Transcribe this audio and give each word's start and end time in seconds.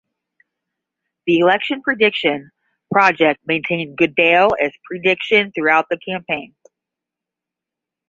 The 1.27 1.37
Election 1.37 1.83
Prediction 1.83 2.49
Project 2.91 3.39
maintained 3.45 3.95
Goodale 3.99 4.49
as 4.59 4.71
their 4.71 4.79
prediction 4.89 5.51
throughout 5.51 5.85
the 5.91 5.99
campaign. 5.99 6.55